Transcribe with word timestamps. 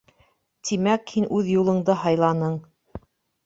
Тимәк, 0.69 1.13
һин 1.17 1.29
үҙ 1.41 1.53
юлыңды 1.59 1.99
һайланың. 2.07 2.61